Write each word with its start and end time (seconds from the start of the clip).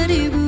garip 0.00 0.39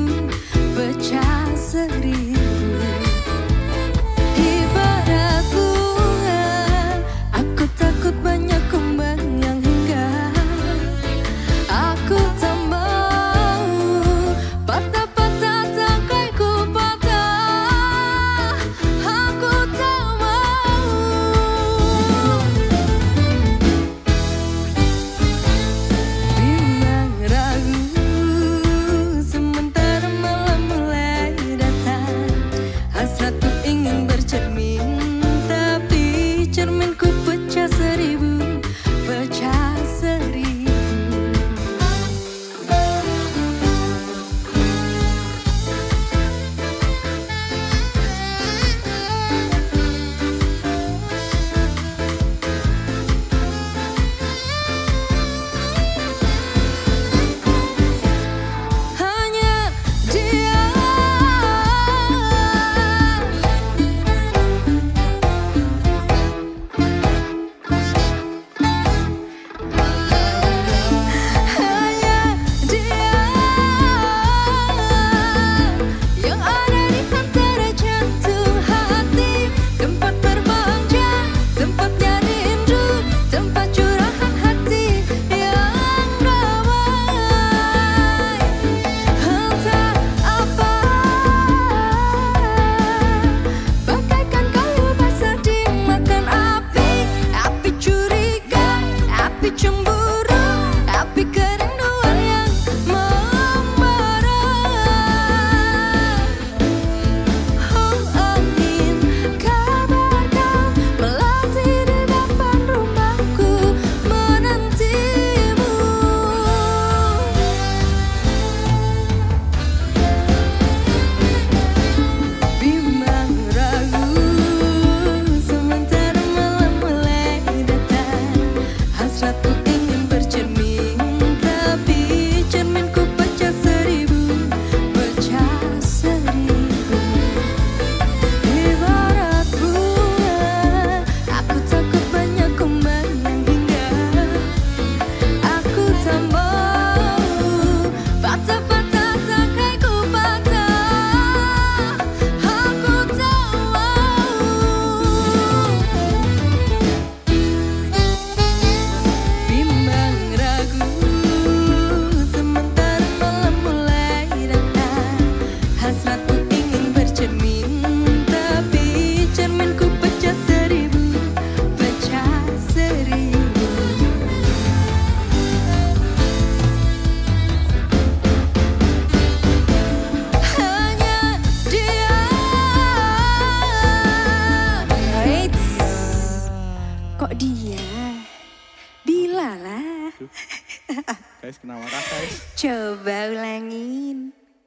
kenapa 191.81 192.13
guys? 192.21 192.35
Coba 192.59 193.17
ulangin. 193.33 194.17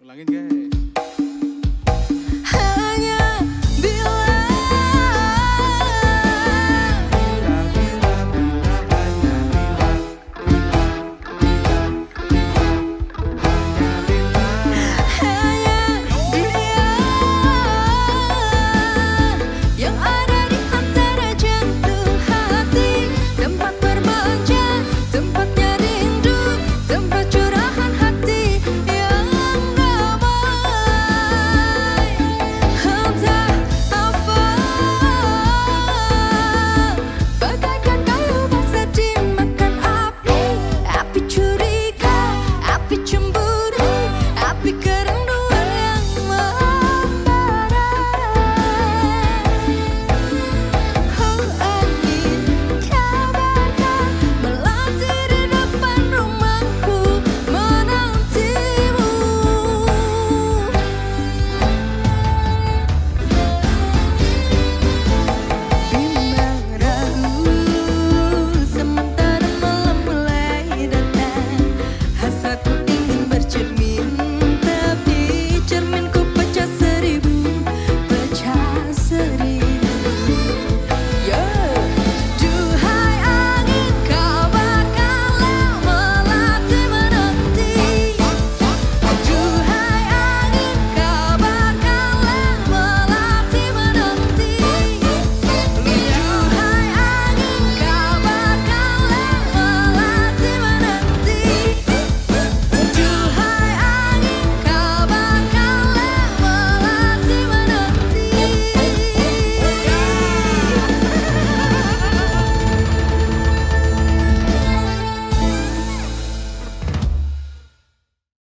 Ulangin 0.02 0.26
guys. 0.26 0.85